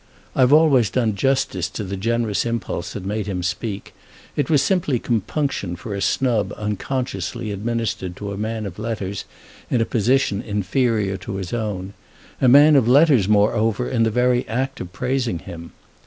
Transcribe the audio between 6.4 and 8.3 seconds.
unconsciously administered